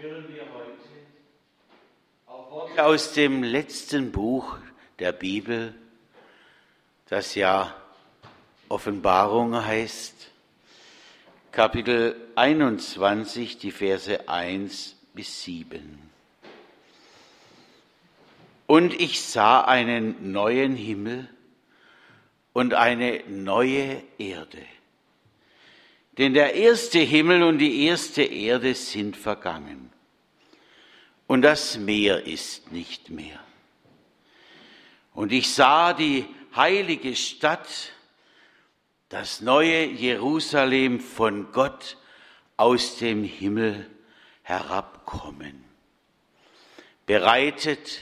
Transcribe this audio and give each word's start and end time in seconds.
hören 0.00 0.26
wir 0.32 0.42
heute 0.42 0.78
auch 2.26 2.50
Worte 2.52 2.84
aus 2.84 3.12
dem 3.14 3.42
letzten 3.42 4.12
Buch 4.12 4.56
der 5.00 5.10
Bibel, 5.10 5.74
das 7.08 7.34
ja 7.34 7.74
Offenbarung 8.68 9.64
heißt, 9.64 10.30
Kapitel 11.50 12.14
21, 12.36 13.58
die 13.58 13.72
Verse 13.72 14.28
1 14.28 14.94
bis 15.14 15.42
7. 15.42 15.98
Und 18.68 19.00
ich 19.00 19.22
sah 19.22 19.62
einen 19.62 20.30
neuen 20.30 20.76
Himmel 20.76 21.28
und 22.52 22.74
eine 22.74 23.24
neue 23.26 24.02
Erde. 24.18 24.62
Denn 26.18 26.34
der 26.34 26.54
erste 26.54 26.98
Himmel 26.98 27.44
und 27.44 27.58
die 27.58 27.84
erste 27.84 28.22
Erde 28.22 28.74
sind 28.74 29.16
vergangen. 29.16 29.87
Und 31.28 31.42
das 31.42 31.76
Meer 31.76 32.26
ist 32.26 32.72
nicht 32.72 33.10
mehr. 33.10 33.38
Und 35.12 35.30
ich 35.30 35.52
sah 35.52 35.92
die 35.92 36.24
heilige 36.56 37.14
Stadt, 37.14 37.92
das 39.10 39.42
neue 39.42 39.84
Jerusalem 39.84 41.00
von 41.00 41.52
Gott 41.52 41.98
aus 42.56 42.96
dem 42.96 43.24
Himmel 43.24 43.88
herabkommen, 44.42 45.64
bereitet 47.04 48.00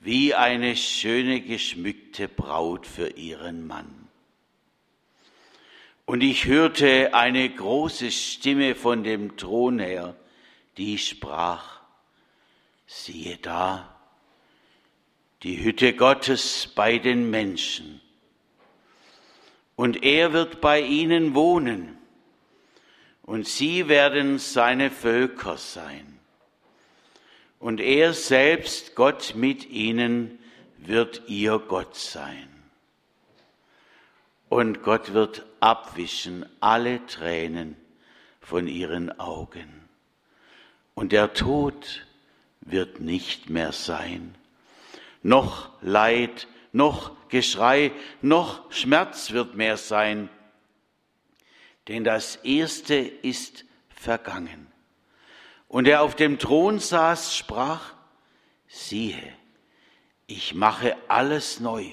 wie 0.00 0.34
eine 0.34 0.74
schöne 0.74 1.40
geschmückte 1.40 2.26
Braut 2.26 2.88
für 2.88 3.10
ihren 3.10 3.68
Mann. 3.68 4.08
Und 6.06 6.22
ich 6.22 6.46
hörte 6.46 7.14
eine 7.14 7.48
große 7.48 8.10
Stimme 8.10 8.74
von 8.74 9.04
dem 9.04 9.36
Thron 9.36 9.78
her, 9.78 10.16
die 10.76 10.98
sprach, 10.98 11.75
siehe 12.86 13.36
da, 13.38 13.96
die 15.42 15.62
Hütte 15.62 15.94
Gottes 15.94 16.68
bei 16.74 16.98
den 16.98 17.30
Menschen. 17.30 18.00
Und 19.74 20.02
er 20.02 20.32
wird 20.32 20.60
bei 20.60 20.80
ihnen 20.80 21.34
wohnen, 21.34 21.98
und 23.22 23.46
sie 23.46 23.88
werden 23.88 24.38
seine 24.38 24.90
Völker 24.90 25.56
sein. 25.56 26.20
Und 27.58 27.80
er 27.80 28.12
selbst, 28.12 28.94
Gott 28.94 29.34
mit 29.34 29.68
ihnen, 29.68 30.38
wird 30.78 31.22
ihr 31.26 31.58
Gott 31.58 31.96
sein. 31.96 32.48
Und 34.48 34.84
Gott 34.84 35.12
wird 35.12 35.44
abwischen 35.58 36.46
alle 36.60 37.04
Tränen 37.06 37.76
von 38.40 38.68
ihren 38.68 39.18
Augen. 39.18 39.88
Und 40.94 41.10
der 41.10 41.34
Tod 41.34 42.05
wird 42.66 43.00
nicht 43.00 43.50
mehr 43.50 43.72
sein. 43.72 44.34
Noch 45.22 45.70
Leid, 45.82 46.46
noch 46.72 47.12
Geschrei, 47.28 47.92
noch 48.22 48.70
Schmerz 48.70 49.32
wird 49.32 49.56
mehr 49.56 49.76
sein. 49.76 50.28
Denn 51.88 52.04
das 52.04 52.36
Erste 52.36 52.94
ist 52.94 53.64
vergangen. 53.88 54.66
Und 55.68 55.88
er 55.88 56.02
auf 56.02 56.14
dem 56.14 56.38
Thron 56.38 56.78
saß, 56.78 57.36
sprach, 57.36 57.94
siehe, 58.68 59.32
ich 60.26 60.54
mache 60.54 60.96
alles 61.08 61.60
neu. 61.60 61.86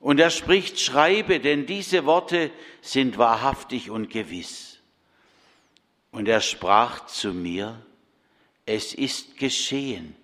Und 0.00 0.20
er 0.20 0.30
spricht, 0.30 0.78
schreibe, 0.78 1.40
denn 1.40 1.66
diese 1.66 2.04
Worte 2.04 2.50
sind 2.80 3.18
wahrhaftig 3.18 3.90
und 3.90 4.10
gewiss. 4.10 4.80
Und 6.10 6.28
er 6.28 6.40
sprach 6.40 7.06
zu 7.06 7.32
mir, 7.32 7.84
es 8.66 8.92
ist 8.92 9.38
geschehen. 9.38 10.14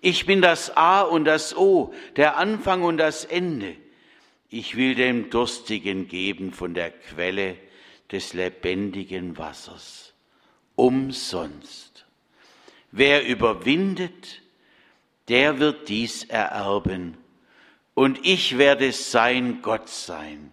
Ich 0.00 0.24
bin 0.24 0.40
das 0.40 0.76
A 0.76 1.02
und 1.02 1.26
das 1.26 1.54
O, 1.56 1.92
der 2.16 2.36
Anfang 2.38 2.82
und 2.82 2.96
das 2.96 3.24
Ende. 3.24 3.76
Ich 4.48 4.76
will 4.76 4.94
dem 4.94 5.30
Durstigen 5.30 6.08
geben 6.08 6.52
von 6.52 6.72
der 6.74 6.90
Quelle 6.90 7.56
des 8.10 8.32
lebendigen 8.32 9.36
Wassers. 9.36 10.14
Umsonst. 10.74 12.06
Wer 12.90 13.26
überwindet, 13.26 14.42
der 15.28 15.58
wird 15.58 15.88
dies 15.88 16.24
ererben 16.24 17.16
und 17.94 18.26
ich 18.26 18.58
werde 18.58 18.92
sein 18.92 19.62
Gott 19.62 19.88
sein 19.88 20.52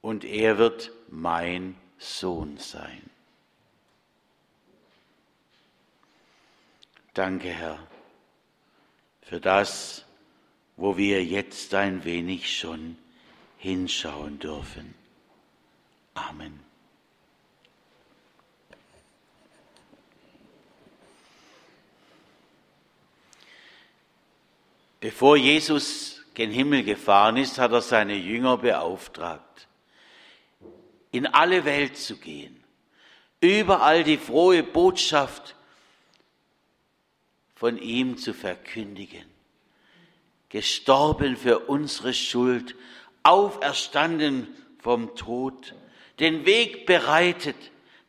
und 0.00 0.24
er 0.24 0.58
wird 0.58 0.92
mein 1.10 1.74
Sohn 1.98 2.56
sein. 2.58 3.10
Danke, 7.14 7.50
Herr, 7.50 7.78
für 9.22 9.38
das, 9.40 10.04
wo 10.76 10.96
wir 10.96 11.24
jetzt 11.24 11.72
ein 11.72 12.04
wenig 12.04 12.58
schon 12.58 12.96
hinschauen 13.56 14.40
dürfen. 14.40 14.96
Amen. 16.14 16.58
Bevor 24.98 25.36
Jesus 25.36 26.20
gen 26.34 26.50
Himmel 26.50 26.82
gefahren 26.82 27.36
ist, 27.36 27.58
hat 27.58 27.70
er 27.70 27.82
seine 27.82 28.16
Jünger 28.16 28.56
beauftragt, 28.56 29.68
in 31.12 31.28
alle 31.28 31.64
Welt 31.64 31.96
zu 31.96 32.16
gehen, 32.16 32.64
überall 33.40 34.02
die 34.02 34.18
frohe 34.18 34.64
Botschaft 34.64 35.54
von 37.64 37.78
ihm 37.78 38.18
zu 38.18 38.34
verkündigen. 38.34 39.24
Gestorben 40.50 41.34
für 41.34 41.60
unsere 41.60 42.12
Schuld, 42.12 42.74
auferstanden 43.22 44.48
vom 44.80 45.16
Tod, 45.16 45.74
den 46.20 46.44
Weg 46.44 46.84
bereitet, 46.84 47.56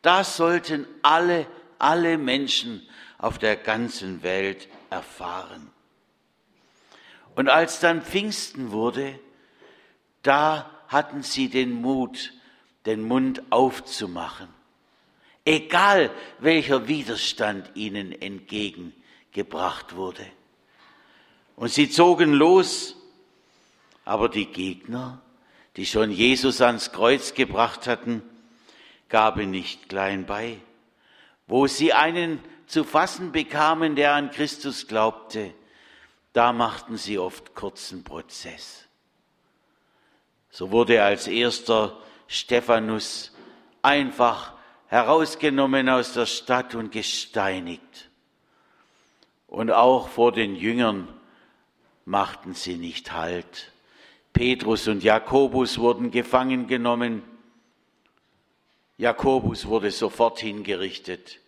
das 0.01 0.35
sollten 0.35 0.85
alle, 1.03 1.47
alle 1.79 2.17
Menschen 2.17 2.85
auf 3.17 3.39
der 3.39 3.55
ganzen 3.55 4.23
Welt 4.23 4.67
erfahren. 4.89 5.71
Und 7.37 7.47
als 7.47 7.79
dann 7.79 8.01
Pfingsten 8.01 8.73
wurde, 8.73 9.17
da 10.21 10.69
hatten 10.89 11.23
sie 11.23 11.47
den 11.47 11.71
Mut, 11.71 12.33
den 12.85 13.03
Mund 13.03 13.41
aufzumachen, 13.51 14.49
egal 15.45 16.11
welcher 16.39 16.89
Widerstand 16.89 17.71
ihnen 17.75 18.11
entgegengebracht 19.35 19.95
wurde. 19.95 20.25
Und 21.55 21.71
sie 21.71 21.89
zogen 21.89 22.33
los, 22.33 22.95
aber 24.03 24.29
die 24.29 24.45
Gegner, 24.45 25.21
die 25.75 25.85
schon 25.85 26.11
Jesus 26.11 26.61
ans 26.61 26.91
Kreuz 26.91 27.33
gebracht 27.33 27.87
hatten, 27.87 28.21
gaben 29.09 29.51
nicht 29.51 29.89
klein 29.89 30.25
bei. 30.25 30.57
Wo 31.47 31.67
sie 31.67 31.93
einen 31.93 32.39
zu 32.67 32.83
fassen 32.83 33.31
bekamen, 33.31 33.95
der 33.95 34.13
an 34.13 34.31
Christus 34.31 34.87
glaubte, 34.87 35.53
da 36.33 36.51
machten 36.51 36.97
sie 36.97 37.19
oft 37.19 37.55
kurzen 37.55 38.03
Prozess. 38.03 38.85
So 40.49 40.71
wurde 40.71 41.03
als 41.03 41.27
erster 41.27 41.97
Stephanus 42.27 43.31
einfach 43.81 44.53
herausgenommen 44.87 45.89
aus 45.89 46.13
der 46.13 46.25
Stadt 46.25 46.75
und 46.75 46.91
gesteinigt. 46.91 48.09
Und 49.55 49.71
auch 49.71 50.09
vor 50.09 50.33
den 50.33 50.57
Jüngern 50.57 51.07
machten 52.03 52.53
sie 52.53 52.75
nicht 52.75 53.13
Halt. 53.13 53.71
Petrus 54.33 54.85
und 54.89 55.01
Jakobus 55.01 55.77
wurden 55.77 56.11
gefangen 56.11 56.67
genommen. 56.67 57.23
Jakobus 58.97 59.65
wurde 59.65 59.91
sofort 59.91 60.39
hingerichtet 60.39 61.39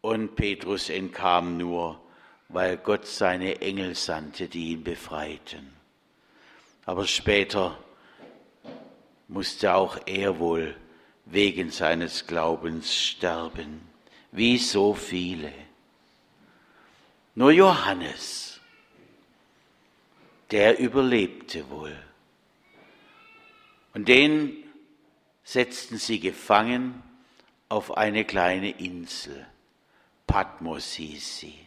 und 0.00 0.36
Petrus 0.36 0.90
entkam 0.90 1.56
nur 1.56 2.00
weil 2.48 2.76
Gott 2.76 3.04
seine 3.04 3.60
Engel 3.60 3.96
sandte, 3.96 4.46
die 4.46 4.70
ihn 4.70 4.84
befreiten. 4.84 5.72
Aber 6.86 7.08
später 7.08 7.76
musste 9.26 9.74
auch 9.74 9.98
er 10.06 10.38
wohl 10.38 10.76
wegen 11.24 11.72
seines 11.72 12.28
Glaubens 12.28 12.94
sterben, 12.94 13.80
wie 14.30 14.56
so 14.56 14.94
viele. 14.94 15.52
Nur 17.34 17.50
Johannes, 17.50 18.60
der 20.50 20.78
überlebte 20.78 21.68
wohl. 21.70 21.96
Und 23.94 24.08
den 24.08 24.62
setzten 25.44 25.96
sie 25.96 26.20
gefangen 26.20 27.02
auf 27.68 27.96
eine 27.96 28.24
kleine 28.24 28.70
Insel. 28.78 29.46
Patmos 30.26 30.92
hieß 30.92 31.38
sie. 31.38 31.58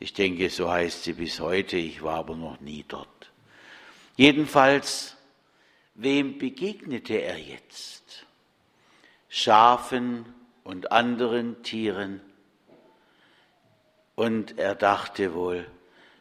Ich 0.00 0.12
denke, 0.12 0.50
so 0.50 0.68
heißt 0.68 1.04
sie 1.04 1.12
bis 1.12 1.38
heute, 1.38 1.76
ich 1.76 2.02
war 2.02 2.16
aber 2.16 2.34
noch 2.34 2.60
nie 2.60 2.84
dort. 2.88 3.30
Jedenfalls, 4.16 5.16
wem 5.94 6.38
begegnete 6.38 7.22
er 7.22 7.38
jetzt? 7.38 8.26
Schafen 9.28 10.26
und 10.64 10.90
anderen 10.90 11.62
Tieren. 11.62 12.20
Und 14.22 14.56
er 14.56 14.76
dachte 14.76 15.34
wohl, 15.34 15.68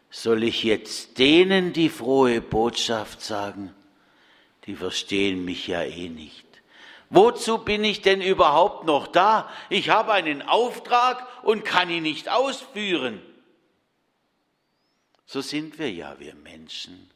soll 0.09 0.41
ich 0.41 0.63
jetzt 0.63 1.19
denen 1.19 1.71
die 1.71 1.87
frohe 1.87 2.41
Botschaft 2.41 3.21
sagen? 3.21 3.75
Die 4.65 4.75
verstehen 4.75 5.45
mich 5.45 5.67
ja 5.67 5.83
eh 5.83 6.09
nicht. 6.09 6.47
Wozu 7.11 7.59
bin 7.59 7.83
ich 7.83 8.01
denn 8.01 8.19
überhaupt 8.19 8.85
noch 8.85 9.05
da? 9.05 9.47
Ich 9.69 9.91
habe 9.91 10.13
einen 10.13 10.41
Auftrag 10.41 11.27
und 11.43 11.63
kann 11.63 11.91
ihn 11.91 12.01
nicht 12.01 12.27
ausführen. 12.27 13.21
So 15.27 15.41
sind 15.41 15.77
wir 15.77 15.91
ja, 15.91 16.19
wir 16.19 16.33
Menschen. 16.33 17.07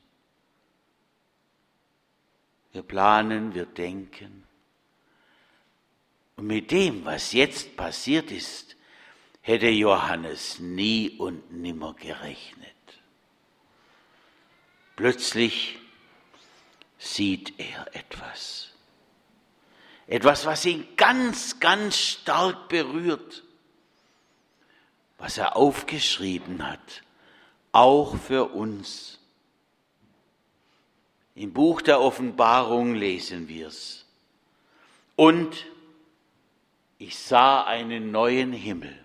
Wir 2.74 2.84
planen, 2.84 3.56
wir 3.56 3.66
denken. 3.66 4.44
Und 6.36 6.46
mit 6.46 6.70
dem, 6.70 7.06
was 7.06 7.34
jetzt 7.34 7.76
passiert 7.76 8.30
ist, 8.30 8.75
hätte 9.46 9.70
Johannes 9.70 10.58
nie 10.58 11.12
und 11.20 11.52
nimmer 11.52 11.94
gerechnet. 11.94 12.74
Plötzlich 14.96 15.78
sieht 16.98 17.54
er 17.60 17.96
etwas. 17.96 18.72
Etwas, 20.08 20.48
was 20.48 20.66
ihn 20.66 20.88
ganz, 20.98 21.60
ganz 21.60 21.96
stark 21.96 22.70
berührt, 22.70 23.44
was 25.20 25.38
er 25.38 25.56
aufgeschrieben 25.56 26.68
hat, 26.68 27.04
auch 27.72 28.18
für 28.18 28.46
uns. 28.46 29.20
Im 31.36 31.54
Buch 31.54 31.84
der 31.84 32.02
Offenbarung 32.02 32.96
lesen 32.96 33.48
wir 33.48 33.68
es. 33.68 34.08
Und 35.16 35.68
ich 36.98 37.20
sah 37.20 37.64
einen 37.64 38.10
neuen 38.10 38.52
Himmel 38.52 39.05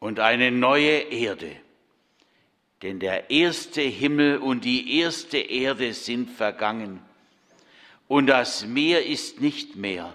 und 0.00 0.20
eine 0.20 0.50
neue 0.50 0.98
Erde, 1.10 1.56
denn 2.82 3.00
der 3.00 3.30
erste 3.30 3.80
Himmel 3.80 4.38
und 4.38 4.64
die 4.64 4.98
erste 4.98 5.38
Erde 5.38 5.92
sind 5.94 6.30
vergangen 6.30 7.00
und 8.06 8.26
das 8.26 8.64
Meer 8.66 9.04
ist 9.04 9.40
nicht 9.40 9.76
mehr. 9.76 10.14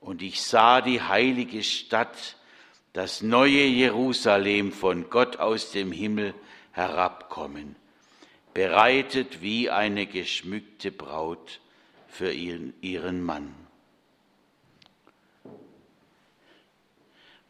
Und 0.00 0.20
ich 0.20 0.42
sah 0.42 0.80
die 0.80 1.00
heilige 1.00 1.62
Stadt, 1.62 2.36
das 2.92 3.22
neue 3.22 3.64
Jerusalem 3.64 4.72
von 4.72 5.08
Gott 5.08 5.38
aus 5.38 5.70
dem 5.70 5.92
Himmel 5.92 6.34
herabkommen 6.72 7.76
bereitet 8.54 9.40
wie 9.40 9.70
eine 9.70 10.06
geschmückte 10.06 10.90
Braut 10.90 11.60
für 12.08 12.32
ihren, 12.32 12.74
ihren 12.80 13.22
Mann. 13.22 13.54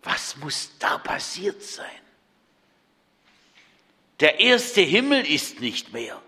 Was 0.03 0.37
muss 0.37 0.71
da 0.79 0.99
passiert 0.99 1.63
sein? 1.63 1.87
Der 4.21 4.41
erste 4.41 4.81
Himmel 4.81 5.27
ist 5.27 5.61
nicht 5.61 5.93
mehr. 5.93 6.21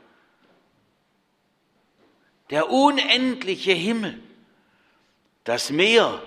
Der 2.51 2.71
unendliche 2.71 3.73
Himmel, 3.73 4.23
das 5.45 5.71
Meer 5.71 6.23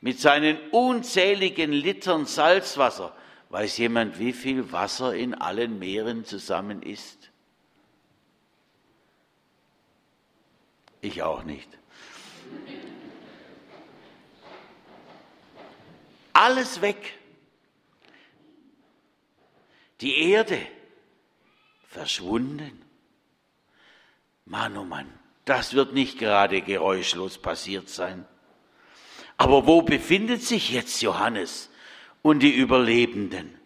mit 0.00 0.18
seinen 0.18 0.58
unzähligen 0.70 1.72
Litern 1.72 2.26
Salzwasser. 2.26 3.14
Weiß 3.50 3.78
jemand, 3.78 4.18
wie 4.18 4.32
viel 4.32 4.70
Wasser 4.72 5.14
in 5.14 5.34
allen 5.34 5.78
Meeren 5.78 6.24
zusammen 6.24 6.82
ist? 6.82 7.30
Ich 11.00 11.22
auch 11.22 11.42
nicht. 11.42 11.68
Alles 16.40 16.80
weg. 16.80 17.18
Die 20.00 20.30
Erde 20.30 20.58
verschwunden. 21.86 22.80
Mann, 24.46 24.74
oh 24.78 24.84
Mann, 24.84 25.12
das 25.44 25.74
wird 25.74 25.92
nicht 25.92 26.18
gerade 26.18 26.62
geräuschlos 26.62 27.36
passiert 27.36 27.90
sein. 27.90 28.26
Aber 29.36 29.66
wo 29.66 29.82
befindet 29.82 30.42
sich 30.42 30.70
jetzt 30.70 31.02
Johannes 31.02 31.68
und 32.22 32.40
die 32.40 32.54
Überlebenden? 32.54 33.58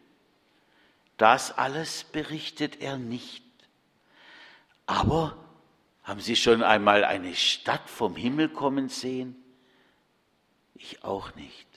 Das 1.16 1.56
alles 1.56 2.02
berichtet 2.02 2.80
er 2.80 2.96
nicht. 2.96 3.44
Aber 4.86 5.36
haben 6.02 6.18
Sie 6.18 6.34
schon 6.34 6.64
einmal 6.64 7.04
eine 7.04 7.36
Stadt 7.36 7.88
vom 7.88 8.16
Himmel 8.16 8.48
kommen 8.48 8.88
sehen? 8.88 9.36
Ich 10.74 11.04
auch 11.04 11.36
nicht. 11.36 11.73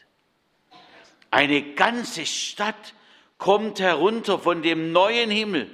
Eine 1.37 1.61
ganze 1.75 2.25
Stadt 2.25 2.95
kommt 3.37 3.79
herunter 3.79 4.39
von 4.39 4.63
dem 4.63 4.91
neuen 4.91 5.29
Himmel, 5.29 5.69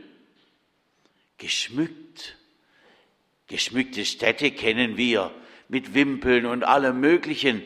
geschmückt. 1.37 2.35
Geschmückte 3.47 4.03
Städte 4.03 4.51
kennen 4.51 4.97
wir 4.97 5.33
mit 5.69 5.93
Wimpeln 5.93 6.45
und 6.47 6.65
allem 6.65 6.99
Möglichen. 6.99 7.63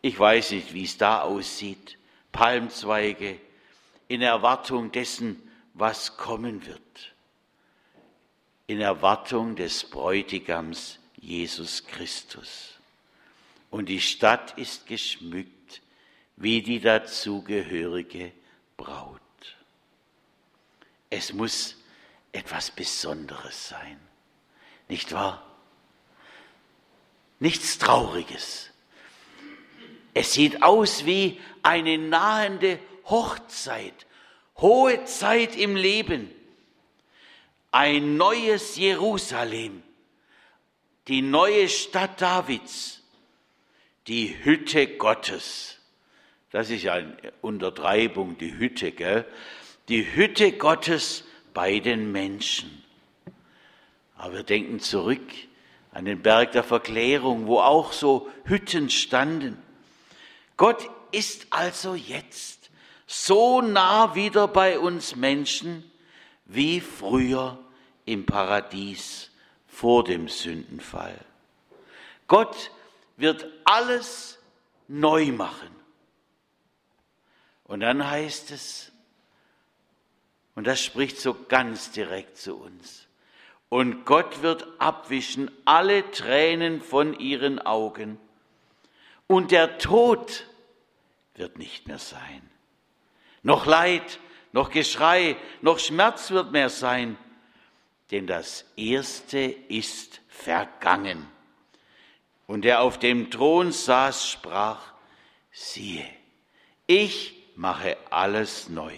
Ich 0.00 0.18
weiß 0.18 0.52
nicht, 0.52 0.72
wie 0.72 0.84
es 0.84 0.96
da 0.96 1.20
aussieht. 1.20 1.98
Palmzweige 2.32 3.38
in 4.08 4.22
Erwartung 4.22 4.90
dessen, 4.90 5.42
was 5.74 6.16
kommen 6.16 6.64
wird 6.64 6.80
in 8.66 8.80
Erwartung 8.80 9.56
des 9.56 9.84
Bräutigams 9.84 11.00
Jesus 11.20 11.84
Christus. 11.84 12.78
Und 13.70 13.90
die 13.90 14.00
Stadt 14.00 14.56
ist 14.56 14.86
geschmückt 14.86 15.55
wie 16.36 16.62
die 16.62 16.80
dazugehörige 16.80 18.32
Braut. 18.76 19.20
Es 21.08 21.32
muss 21.32 21.76
etwas 22.32 22.70
Besonderes 22.70 23.68
sein, 23.68 23.98
nicht 24.88 25.12
wahr? 25.12 25.42
Nichts 27.38 27.78
Trauriges. 27.78 28.70
Es 30.14 30.32
sieht 30.32 30.62
aus 30.62 31.04
wie 31.04 31.40
eine 31.62 31.98
nahende 31.98 32.78
Hochzeit, 33.04 34.06
hohe 34.56 35.04
Zeit 35.04 35.56
im 35.56 35.76
Leben 35.76 36.30
ein 37.76 38.16
neues 38.16 38.76
Jerusalem, 38.76 39.82
die 41.08 41.20
neue 41.20 41.68
Stadt 41.68 42.22
Davids, 42.22 43.02
die 44.06 44.34
Hütte 44.44 44.96
Gottes. 44.96 45.75
Das 46.56 46.70
ist 46.70 46.84
ja 46.84 46.94
eine 46.94 47.14
Untertreibung, 47.42 48.38
die 48.38 48.56
Hütte, 48.56 48.90
gell? 48.90 49.26
Die 49.90 50.16
Hütte 50.16 50.52
Gottes 50.52 51.24
bei 51.52 51.80
den 51.80 52.12
Menschen. 52.12 52.82
Aber 54.16 54.36
wir 54.36 54.42
denken 54.42 54.80
zurück 54.80 55.20
an 55.92 56.06
den 56.06 56.22
Berg 56.22 56.52
der 56.52 56.64
Verklärung, 56.64 57.46
wo 57.46 57.58
auch 57.58 57.92
so 57.92 58.30
Hütten 58.44 58.88
standen. 58.88 59.58
Gott 60.56 60.88
ist 61.12 61.46
also 61.50 61.94
jetzt 61.94 62.70
so 63.06 63.60
nah 63.60 64.14
wieder 64.14 64.48
bei 64.48 64.78
uns 64.78 65.14
Menschen 65.14 65.84
wie 66.46 66.80
früher 66.80 67.58
im 68.06 68.24
Paradies 68.24 69.30
vor 69.68 70.04
dem 70.04 70.26
Sündenfall. 70.26 71.20
Gott 72.28 72.70
wird 73.18 73.44
alles 73.66 74.38
neu 74.88 75.26
machen. 75.32 75.75
Und 77.66 77.80
dann 77.80 78.08
heißt 78.08 78.52
es, 78.52 78.92
und 80.54 80.66
das 80.66 80.82
spricht 80.82 81.18
so 81.18 81.34
ganz 81.48 81.90
direkt 81.90 82.38
zu 82.38 82.56
uns, 82.56 83.06
und 83.68 84.04
Gott 84.06 84.42
wird 84.42 84.66
abwischen 84.78 85.50
alle 85.64 86.08
Tränen 86.12 86.80
von 86.80 87.18
ihren 87.18 87.58
Augen, 87.58 88.18
und 89.26 89.50
der 89.50 89.78
Tod 89.78 90.46
wird 91.34 91.58
nicht 91.58 91.88
mehr 91.88 91.98
sein. 91.98 92.48
Noch 93.42 93.66
Leid, 93.66 94.20
noch 94.52 94.70
Geschrei, 94.70 95.36
noch 95.60 95.80
Schmerz 95.80 96.30
wird 96.30 96.52
mehr 96.52 96.70
sein, 96.70 97.18
denn 98.12 98.28
das 98.28 98.64
Erste 98.76 99.38
ist 99.40 100.20
vergangen. 100.28 101.26
Und 102.46 102.62
der 102.62 102.80
auf 102.80 103.00
dem 103.00 103.30
Thron 103.32 103.72
saß, 103.72 104.30
sprach, 104.30 104.80
siehe, 105.50 106.06
ich 106.86 107.35
mache 107.56 107.96
alles 108.10 108.68
neu. 108.68 108.94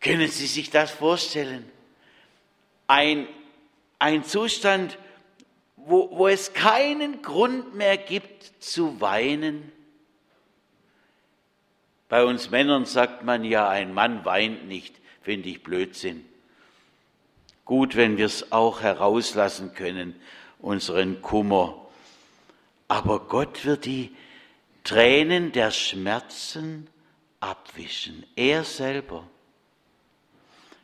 Können 0.00 0.28
Sie 0.28 0.46
sich 0.46 0.70
das 0.70 0.90
vorstellen? 0.90 1.70
Ein, 2.86 3.26
ein 3.98 4.24
Zustand, 4.24 4.98
wo, 5.76 6.10
wo 6.16 6.28
es 6.28 6.52
keinen 6.52 7.22
Grund 7.22 7.74
mehr 7.74 7.96
gibt 7.96 8.62
zu 8.62 9.00
weinen. 9.00 9.72
Bei 12.08 12.24
uns 12.24 12.50
Männern 12.50 12.86
sagt 12.86 13.24
man 13.24 13.44
ja, 13.44 13.68
ein 13.68 13.92
Mann 13.92 14.24
weint 14.24 14.68
nicht, 14.68 14.94
finde 15.22 15.48
ich 15.48 15.62
Blödsinn 15.62 16.24
gut, 17.66 17.96
wenn 17.96 18.16
wir 18.16 18.24
es 18.24 18.52
auch 18.52 18.80
herauslassen 18.80 19.74
können, 19.74 20.14
unseren 20.58 21.20
Kummer. 21.20 21.86
aber 22.88 23.20
Gott 23.20 23.66
wird 23.66 23.84
die 23.84 24.16
Tränen 24.86 25.50
der 25.50 25.72
Schmerzen 25.72 26.88
abwischen, 27.40 28.24
er 28.36 28.62
selber. 28.62 29.28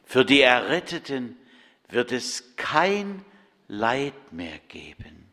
Für 0.05 0.25
die 0.25 0.41
Erretteten 0.41 1.37
wird 1.89 2.11
es 2.11 2.57
kein 2.57 3.25
Leid 3.69 4.33
mehr 4.33 4.59
geben. 4.67 5.31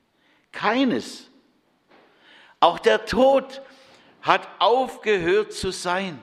Keines. 0.51 1.31
Auch 2.59 2.77
der 2.77 3.07
Tod 3.07 3.63
hat 4.21 4.47
aufgehört 4.59 5.51
zu 5.51 5.71
sein. 5.71 6.21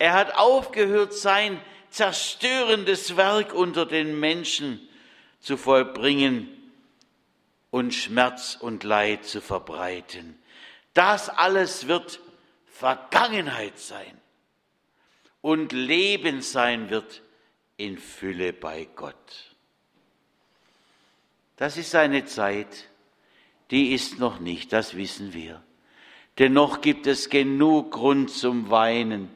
Er 0.00 0.14
hat 0.14 0.34
aufgehört, 0.34 1.14
sein 1.14 1.60
zerstörendes 1.90 3.16
Werk 3.16 3.54
unter 3.54 3.86
den 3.86 4.18
Menschen 4.18 4.80
zu 5.38 5.56
vollbringen 5.56 6.48
und 7.70 7.94
Schmerz 7.94 8.58
und 8.60 8.82
Leid 8.82 9.24
zu 9.24 9.40
verbreiten. 9.40 10.41
Das 10.94 11.28
alles 11.28 11.88
wird 11.88 12.20
Vergangenheit 12.66 13.78
sein 13.78 14.20
und 15.40 15.72
Leben 15.72 16.42
sein 16.42 16.90
wird 16.90 17.22
in 17.76 17.98
Fülle 17.98 18.52
bei 18.52 18.88
Gott. 18.94 19.54
Das 21.56 21.76
ist 21.76 21.94
eine 21.94 22.24
Zeit, 22.24 22.88
die 23.70 23.92
ist 23.92 24.18
noch 24.18 24.40
nicht, 24.40 24.72
das 24.72 24.96
wissen 24.96 25.32
wir. 25.32 25.62
Dennoch 26.38 26.80
gibt 26.80 27.06
es 27.06 27.28
genug 27.28 27.92
Grund 27.92 28.30
zum 28.30 28.70
Weinen, 28.70 29.28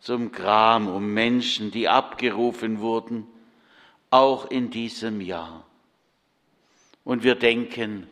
zum 0.00 0.32
Gram 0.32 0.88
um 0.88 1.12
Menschen, 1.12 1.70
die 1.70 1.88
abgerufen 1.88 2.80
wurden, 2.80 3.26
auch 4.10 4.50
in 4.50 4.70
diesem 4.70 5.20
Jahr. 5.20 5.66
Und 7.04 7.22
wir 7.22 7.34
denken 7.34 8.08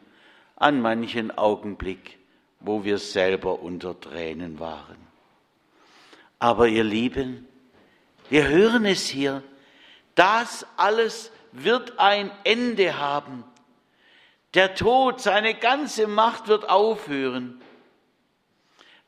an 0.56 0.80
manchen 0.80 1.30
Augenblick, 1.30 2.18
wo 2.64 2.84
wir 2.84 2.98
selber 2.98 3.60
unter 3.60 3.98
Tränen 3.98 4.58
waren. 4.58 4.96
Aber 6.38 6.66
ihr 6.68 6.84
Lieben, 6.84 7.46
wir 8.30 8.48
hören 8.48 8.84
es 8.84 9.06
hier, 9.06 9.42
das 10.14 10.66
alles 10.76 11.30
wird 11.52 11.98
ein 11.98 12.30
Ende 12.44 12.98
haben. 12.98 13.44
Der 14.54 14.74
Tod, 14.74 15.20
seine 15.20 15.54
ganze 15.54 16.06
Macht 16.06 16.48
wird 16.48 16.68
aufhören. 16.68 17.60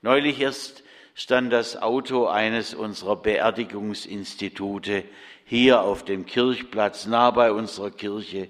Neulich 0.02 0.40
erst 0.40 0.82
stand 1.14 1.52
das 1.52 1.80
Auto 1.80 2.26
eines 2.26 2.74
unserer 2.74 3.16
Beerdigungsinstitute 3.16 5.04
hier 5.44 5.80
auf 5.80 6.04
dem 6.04 6.26
Kirchplatz 6.26 7.06
nah 7.06 7.30
bei 7.30 7.52
unserer 7.52 7.90
Kirche. 7.90 8.48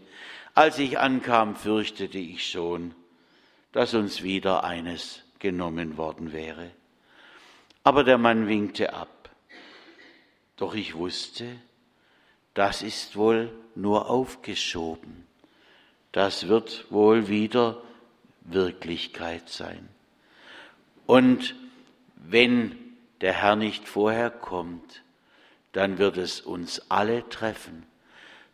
Als 0.55 0.79
ich 0.79 0.99
ankam, 0.99 1.55
fürchtete 1.55 2.19
ich 2.19 2.49
schon, 2.49 2.95
dass 3.77 3.93
uns 3.93 4.23
wieder 4.23 4.65
eines 4.65 5.23
genommen 5.39 5.99
worden 5.99 6.33
wäre. 6.33 6.71
Aber 7.85 8.05
der 8.05 8.17
Mann 8.17 8.49
winkte 8.49 8.95
ab. 8.95 9.29
Doch 10.57 10.75
ich 10.75 10.95
wusste, 10.95 11.45
das 12.55 12.81
ist 12.81 13.17
wohl 13.17 13.53
nur 13.75 14.09
aufgeschoben. 14.09 15.27
Das 16.11 16.49
wird 16.49 16.91
wohl 16.91 17.29
wieder 17.29 17.83
Wirklichkeit 18.41 19.51
sein. 19.51 19.91
Und 21.05 21.55
wenn 22.15 22.79
der 23.21 23.35
Herr 23.35 23.57
nicht 23.57 23.87
vorher 23.87 24.31
kommt, 24.31 25.03
dann 25.73 25.99
wird 25.99 26.17
es 26.17 26.41
uns 26.41 26.91
alle 26.91 27.29
treffen, 27.29 27.85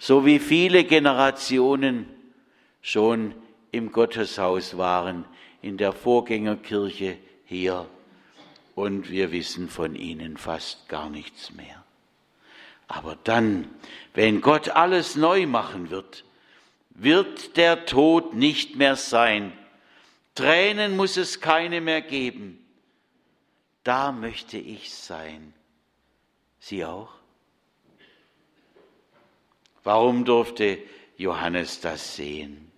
so 0.00 0.26
wie 0.26 0.40
viele 0.40 0.82
Generationen 0.82 2.08
schon 2.80 3.36
im 3.72 3.90
Gotteshaus 3.90 4.78
waren, 4.78 5.24
in 5.60 5.76
der 5.76 5.92
Vorgängerkirche 5.92 7.18
hier, 7.44 7.88
und 8.74 9.10
wir 9.10 9.32
wissen 9.32 9.68
von 9.68 9.94
ihnen 9.96 10.36
fast 10.36 10.88
gar 10.88 11.10
nichts 11.10 11.52
mehr. 11.52 11.84
Aber 12.88 13.16
dann, 13.24 13.68
wenn 14.14 14.40
Gott 14.40 14.70
alles 14.70 15.16
neu 15.16 15.46
machen 15.46 15.90
wird, 15.90 16.24
wird 16.90 17.56
der 17.56 17.84
Tod 17.84 18.34
nicht 18.34 18.76
mehr 18.76 18.96
sein. 18.96 19.52
Tränen 20.34 20.96
muss 20.96 21.16
es 21.16 21.40
keine 21.40 21.80
mehr 21.80 22.00
geben. 22.00 22.64
Da 23.84 24.12
möchte 24.12 24.58
ich 24.58 24.94
sein. 24.94 25.52
Sie 26.60 26.84
auch? 26.84 27.10
Warum 29.84 30.24
durfte 30.24 30.78
Johannes 31.16 31.80
das 31.80 32.16
sehen? 32.16 32.71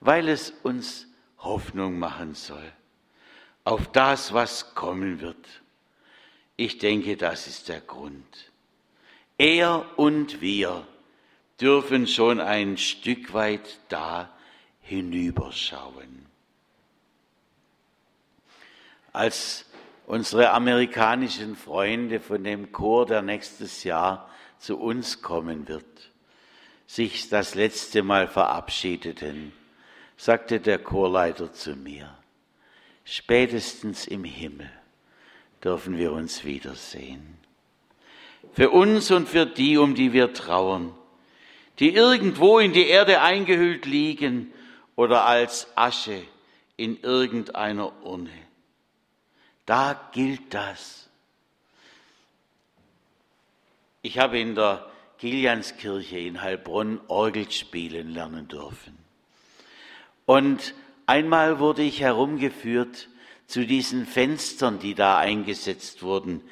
Weil 0.00 0.28
es 0.28 0.50
uns 0.62 1.06
Hoffnung 1.38 1.98
machen 1.98 2.34
soll 2.34 2.72
auf 3.66 3.90
das, 3.90 4.32
was 4.32 4.76
kommen 4.76 5.20
wird. 5.20 5.44
Ich 6.56 6.78
denke, 6.78 7.16
das 7.16 7.48
ist 7.48 7.68
der 7.68 7.80
Grund. 7.80 8.52
Er 9.38 9.84
und 9.98 10.40
wir 10.40 10.86
dürfen 11.60 12.06
schon 12.06 12.40
ein 12.40 12.76
Stück 12.76 13.34
weit 13.34 13.80
da 13.88 14.30
hinüberschauen. 14.82 16.26
Als 19.12 19.66
unsere 20.06 20.50
amerikanischen 20.52 21.56
Freunde 21.56 22.20
von 22.20 22.44
dem 22.44 22.70
Chor, 22.70 23.04
der 23.04 23.22
nächstes 23.22 23.82
Jahr 23.82 24.30
zu 24.58 24.78
uns 24.78 25.22
kommen 25.22 25.66
wird, 25.66 26.12
sich 26.86 27.28
das 27.30 27.56
letzte 27.56 28.04
Mal 28.04 28.28
verabschiedeten, 28.28 29.52
sagte 30.16 30.60
der 30.60 30.78
Chorleiter 30.78 31.52
zu 31.52 31.76
mir, 31.76 32.16
spätestens 33.04 34.06
im 34.06 34.24
Himmel 34.24 34.70
dürfen 35.62 35.98
wir 35.98 36.12
uns 36.12 36.44
wiedersehen 36.44 37.36
für 38.56 38.70
uns 38.70 39.10
und 39.10 39.28
für 39.28 39.44
die, 39.44 39.76
um 39.76 39.94
die 39.94 40.14
wir 40.14 40.32
trauern, 40.32 40.94
die 41.78 41.94
irgendwo 41.94 42.58
in 42.58 42.72
die 42.72 42.88
Erde 42.88 43.20
eingehüllt 43.20 43.84
liegen 43.84 44.50
oder 44.96 45.26
als 45.26 45.68
Asche 45.76 46.22
in 46.78 46.98
irgendeiner 47.02 47.92
Urne. 48.02 48.30
Da 49.66 50.08
gilt 50.12 50.54
das. 50.54 51.10
Ich 54.00 54.18
habe 54.18 54.38
in 54.38 54.54
der 54.54 54.90
Kilianskirche 55.18 56.18
in 56.18 56.40
Heilbronn 56.40 57.00
Orgel 57.08 57.50
spielen 57.50 58.10
lernen 58.10 58.48
dürfen. 58.48 58.96
Und 60.26 60.74
einmal 61.06 61.60
wurde 61.60 61.82
ich 61.82 62.00
herumgeführt 62.00 63.08
zu 63.46 63.64
diesen 63.64 64.06
Fenstern, 64.06 64.80
die 64.80 64.94
da 64.94 65.18
eingesetzt 65.18 66.02
wurden, 66.02 66.42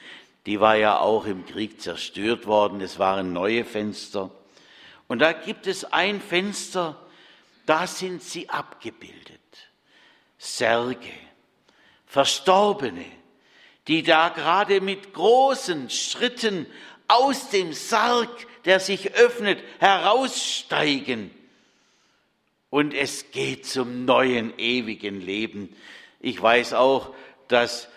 die 0.46 0.60
war 0.60 0.76
ja 0.76 0.98
auch 0.98 1.26
im 1.26 1.44
Krieg 1.44 1.80
zerstört 1.80 2.46
worden. 2.46 2.80
Es 2.80 2.98
waren 2.98 3.32
neue 3.32 3.64
Fenster. 3.64 4.30
Und 5.08 5.18
da 5.18 5.32
gibt 5.32 5.66
es 5.66 5.84
ein 5.84 6.20
Fenster, 6.20 6.96
da 7.66 7.86
sind 7.86 8.22
sie 8.22 8.48
abgebildet. 8.48 9.40
Särge, 10.38 11.10
Verstorbene, 12.06 13.06
die 13.88 14.02
da 14.02 14.28
gerade 14.28 14.80
mit 14.80 15.14
großen 15.14 15.90
Schritten 15.90 16.66
aus 17.08 17.48
dem 17.50 17.72
Sarg, 17.72 18.28
der 18.66 18.80
sich 18.80 19.14
öffnet, 19.14 19.62
heraussteigen. 19.78 21.30
Und 22.74 22.92
es 22.92 23.30
geht 23.30 23.66
zum 23.66 24.04
neuen, 24.04 24.52
ewigen 24.58 25.20
Leben. 25.20 25.68
Ich 26.18 26.42
weiß 26.42 26.72
auch, 26.72 27.14
dass 27.46 27.88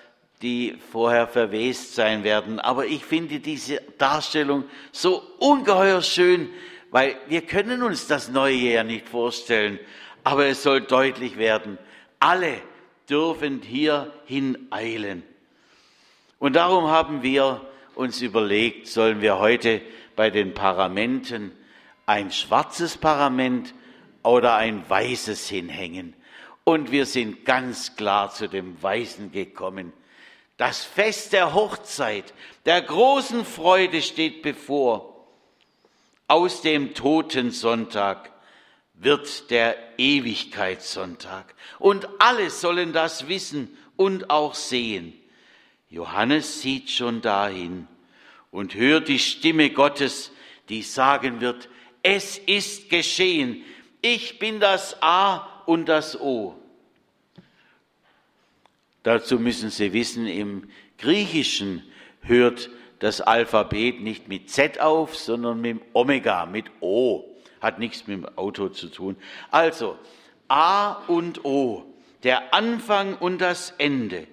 die 0.44 0.78
vorher 0.92 1.28
verwest 1.28 1.96
sein 1.96 2.24
werden. 2.24 2.60
Aber 2.60 2.86
ich 2.86 3.04
finde 3.04 3.40
diese 3.40 3.82
Darstellung 3.98 4.66
so 4.92 5.24
ungeheuer 5.40 6.04
schön, 6.04 6.50
weil 6.92 7.16
wir 7.28 7.42
können 7.42 7.82
uns 7.82 8.06
das 8.06 8.30
neue 8.30 8.54
ja 8.54 8.84
nicht 8.84 9.10
vorstellen. 9.10 9.80
Aber 10.24 10.46
es 10.46 10.62
soll 10.62 10.82
deutlich 10.82 11.40
werden, 11.40 11.80
alle 12.20 12.62
dürfen 13.10 13.64
hierhin 13.64 14.68
eilen. 14.70 15.24
Und 16.38 16.56
darum 16.56 16.86
haben 16.90 17.24
wir 17.24 17.62
uns 17.96 18.22
überlegt, 18.22 18.86
sollen 18.86 19.22
wir 19.22 19.40
heute 19.40 19.82
bei 20.16 20.30
den 20.30 20.54
Paramenten 20.54 21.52
ein 22.06 22.30
schwarzes 22.32 22.96
Parament 22.96 23.74
oder 24.28 24.56
ein 24.56 24.88
weißes 24.90 25.48
hinhängen. 25.50 26.14
Und 26.64 26.92
wir 26.92 27.06
sind 27.06 27.46
ganz 27.46 27.96
klar 27.96 28.34
zu 28.34 28.48
dem 28.48 28.82
Weißen 28.82 29.32
gekommen. 29.32 29.94
Das 30.58 30.84
Fest 30.84 31.34
der 31.34 31.54
Hochzeit, 31.54 32.34
der 32.66 32.82
großen 32.82 33.46
Freude 33.46 34.02
steht 34.02 34.42
bevor. 34.42 35.28
Aus 36.28 36.62
dem 36.62 36.94
Totensonntag 36.94 38.32
wird 38.96 39.50
der 39.50 39.78
Ewigkeitssonntag. 39.98 41.54
Und 41.80 42.10
alle 42.20 42.50
sollen 42.50 42.92
das 42.92 43.28
wissen 43.28 43.78
und 43.96 44.30
auch 44.30 44.56
sehen. 44.56 45.14
Johannes 45.90 46.62
sieht 46.62 46.90
schon 46.90 47.22
dahin 47.22 47.88
und 48.52 48.76
hört 48.76 49.08
die 49.08 49.20
Stimme 49.20 49.70
Gottes, 49.70 50.32
die 50.68 50.82
sagen 50.82 51.40
wird, 51.40 51.70
es 52.04 52.38
ist 52.38 52.90
geschehen. 52.90 53.64
Ich 54.02 54.40
bin 54.40 54.60
das 54.60 55.02
A 55.02 55.64
und 55.66 55.86
das 55.88 56.20
O. 56.20 56.56
Dazu 59.04 59.40
müssen 59.40 59.70
Sie 59.70 59.94
wissen, 59.94 60.28
im 60.28 60.70
Griechischen 60.98 61.84
hört 62.22 62.70
das 63.00 63.22
Alphabet 63.22 64.02
nicht 64.02 64.28
mit 64.28 64.50
Z 64.50 64.80
auf, 64.80 65.16
sondern 65.16 65.62
mit 65.62 65.80
Omega, 65.94 66.46
mit 66.46 66.66
O. 66.82 67.24
Hat 67.62 67.80
nichts 67.80 68.08
mit 68.08 68.18
dem 68.18 68.38
Auto 68.38 68.70
zu 68.70 68.88
tun. 68.88 69.16
Also 69.52 69.98
A 70.48 70.94
und 71.08 71.46
O, 71.46 71.86
der 72.24 72.54
Anfang 72.54 73.16
und 73.18 73.40
das 73.40 73.74
Ende. 73.78 74.28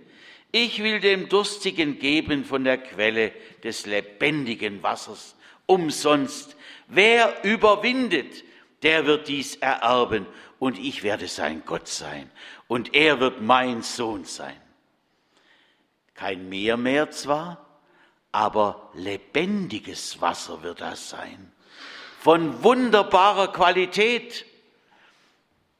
Ich 0.52 0.83
will 0.83 1.00
dem 1.00 1.28
Durstigen 1.28 1.99
geben 1.99 2.44
von 2.44 2.64
der 2.64 2.78
Quelle 2.78 3.33
des 3.62 3.87
lebendigen 3.87 4.83
Wassers, 4.83 5.37
umsonst. 5.66 6.56
Wer 6.87 7.44
überwindet, 7.44 8.44
der 8.85 9.07
wird 9.07 9.29
dies 9.29 9.57
ererben, 9.57 10.26
und 10.61 10.79
ich 10.79 11.03
werde 11.03 11.26
sein 11.26 11.62
Gott 11.67 11.88
sein, 11.88 12.31
und 12.69 12.95
er 12.95 13.19
wird 13.21 13.43
mein 13.43 13.83
Sohn 13.83 14.25
sein. 14.25 14.57
Kein 16.14 16.49
Meer 16.49 16.76
mehr 16.76 17.11
zwar, 17.11 17.64
aber 18.31 18.91
lebendiges 18.95 20.21
Wasser 20.21 20.62
wird 20.62 20.81
das 20.81 21.11
sein. 21.11 21.53
Von 22.21 22.62
wunderbarer 22.62 23.53
Qualität. 23.53 24.47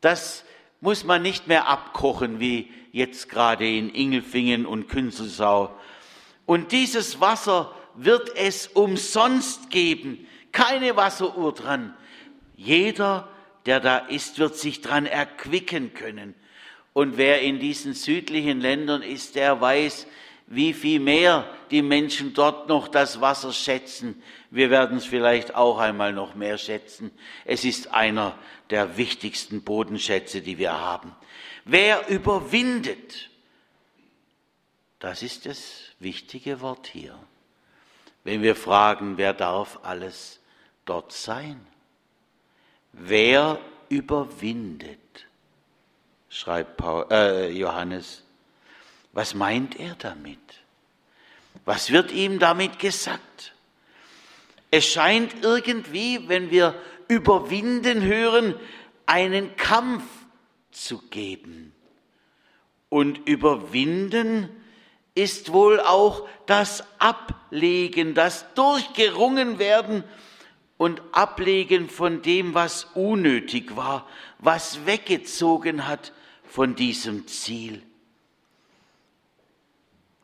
Das 0.01 0.45
muss 0.81 1.05
man 1.05 1.23
nicht 1.23 1.49
mehr 1.49 1.69
abkochen, 1.69 2.41
wie 2.41 2.71
jetzt 2.93 3.29
gerade 3.29 3.67
in 3.67 3.89
Ingelfingen 3.91 4.67
und 4.67 4.89
Künzelsau. 4.89 5.75
Und 6.47 6.73
dieses 6.73 7.21
Wasser 7.21 7.75
wird 7.95 8.37
es 8.37 8.67
umsonst 8.67 9.71
geben. 9.71 10.27
Keine 10.53 10.97
Wasseruhr 10.97 11.55
dran. 11.55 11.97
Jeder, 12.57 13.29
der 13.67 13.81
da 13.81 13.99
ist, 13.99 14.39
wird 14.39 14.57
sich 14.57 14.81
dran 14.81 15.07
erquicken 15.07 15.95
können. 15.95 16.35
Und 16.93 17.17
wer 17.17 17.43
in 17.43 17.59
diesen 17.59 17.95
südlichen 17.95 18.61
Ländern 18.61 19.03
ist, 19.03 19.35
der 19.35 19.61
weiß, 19.61 20.07
wie 20.47 20.73
viel 20.73 21.01
mehr 21.01 21.49
die 21.71 21.83
Menschen 21.83 22.35
dort 22.35 22.69
noch 22.69 22.89
das 22.89 23.21
Wasser 23.21 23.53
schätzen. 23.53 24.23
Wir 24.51 24.71
werden 24.71 24.99
es 24.99 25.07
vielleicht 25.07 25.55
auch 25.55 25.79
einmal 25.79 26.13
noch 26.13 26.35
mehr 26.35 26.59
schätzen. 26.59 27.11
Es 27.45 27.65
ist 27.65 27.93
einer 27.93 28.39
der 28.71 28.97
wichtigsten 28.97 29.63
Bodenschätze, 29.63 30.43
die 30.43 30.59
wir 30.59 30.79
haben. 30.79 31.15
Wer 31.65 32.09
überwindet, 32.09 33.31
das 34.99 35.23
ist 35.23 35.47
das 35.47 35.93
wichtige 35.99 36.61
Wort 36.61 36.87
hier. 36.87 37.19
Wenn 38.23 38.43
wir 38.43 38.55
fragen, 38.55 39.17
wer 39.17 39.35
darf 39.35 39.81
alles 39.83 40.41
dort 40.85 41.13
sein? 41.13 41.67
Wer 42.97 43.59
überwindet, 43.89 44.99
schreibt 46.29 46.77
Paul, 46.77 47.07
äh, 47.11 47.51
Johannes. 47.51 48.23
Was 49.13 49.35
meint 49.35 49.79
er 49.79 49.95
damit? 49.97 50.39
Was 51.65 51.91
wird 51.91 52.13
ihm 52.13 52.39
damit 52.39 52.79
gesagt? 52.79 53.55
Es 54.71 54.87
scheint 54.87 55.43
irgendwie, 55.43 56.29
wenn 56.29 56.51
wir 56.51 56.75
überwinden 57.09 58.03
hören, 58.03 58.55
einen 59.07 59.57
Kampf 59.57 60.03
zu 60.73 60.99
geben. 61.11 61.73
Und 62.89 63.29
überwinden 63.29 64.49
ist 65.15 65.53
wohl 65.53 65.81
auch 65.81 66.29
das 66.47 66.85
Ablegen, 66.99 68.15
das 68.15 68.53
Durchgerungen 68.55 69.59
werden 69.59 70.05
und 70.77 71.03
Ablegen 71.13 71.89
von 71.89 72.23
dem, 72.23 72.55
was 72.55 72.85
unnötig 72.95 73.77
war, 73.77 74.09
was 74.39 74.87
weggezogen 74.87 75.87
hat 75.87 76.13
von 76.45 76.75
diesem 76.75 77.27
Ziel. 77.27 77.83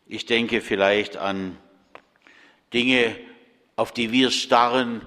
Ich 0.07 0.27
denke 0.27 0.61
vielleicht 0.61 1.16
an 1.16 1.57
Dinge, 2.72 3.16
auf 3.77 3.92
die 3.92 4.12
wir 4.12 4.31
starren, 4.31 5.07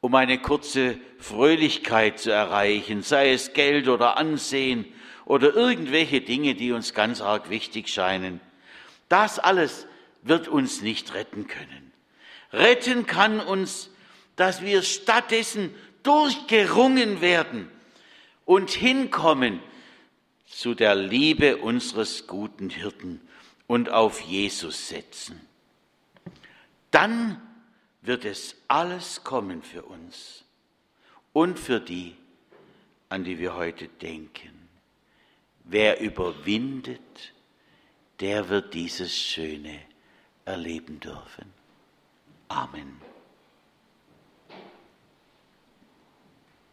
um 0.00 0.14
eine 0.14 0.38
kurze 0.38 0.98
Fröhlichkeit 1.18 2.18
zu 2.18 2.30
erreichen, 2.30 3.02
sei 3.02 3.32
es 3.32 3.52
Geld 3.52 3.88
oder 3.88 4.16
Ansehen 4.16 4.86
oder 5.24 5.54
irgendwelche 5.54 6.20
Dinge, 6.20 6.54
die 6.54 6.72
uns 6.72 6.94
ganz 6.94 7.20
arg 7.20 7.50
wichtig 7.50 7.88
scheinen. 7.88 8.40
Das 9.08 9.38
alles 9.38 9.86
wird 10.22 10.48
uns 10.48 10.82
nicht 10.82 11.14
retten 11.14 11.46
können. 11.46 11.92
Retten 12.52 13.06
kann 13.06 13.40
uns, 13.40 13.90
dass 14.38 14.62
wir 14.62 14.82
stattdessen 14.82 15.74
durchgerungen 16.04 17.20
werden 17.20 17.68
und 18.44 18.70
hinkommen 18.70 19.60
zu 20.46 20.74
der 20.74 20.94
Liebe 20.94 21.56
unseres 21.56 22.28
guten 22.28 22.70
Hirten 22.70 23.20
und 23.66 23.90
auf 23.90 24.20
Jesus 24.20 24.88
setzen. 24.88 25.40
Dann 26.92 27.42
wird 28.00 28.24
es 28.24 28.54
alles 28.68 29.24
kommen 29.24 29.60
für 29.60 29.82
uns 29.82 30.44
und 31.32 31.58
für 31.58 31.80
die, 31.80 32.14
an 33.08 33.24
die 33.24 33.40
wir 33.40 33.56
heute 33.56 33.88
denken. 33.88 34.68
Wer 35.64 36.00
überwindet, 36.00 37.34
der 38.20 38.48
wird 38.48 38.72
dieses 38.72 39.14
Schöne 39.14 39.80
erleben 40.44 41.00
dürfen. 41.00 41.52
Amen. 42.46 43.17